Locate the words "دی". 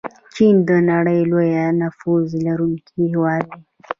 3.51-3.61